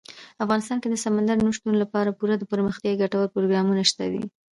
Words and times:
افغانستان 0.43 0.77
کې 0.79 0.87
د 0.91 0.95
سمندر 1.05 1.37
نه 1.45 1.51
شتون 1.57 1.75
لپاره 1.83 2.15
پوره 2.17 2.35
دپرمختیا 2.37 2.93
ګټور 3.01 3.27
پروګرامونه 3.35 3.83
شته 3.91 4.05
دي. 4.11 4.23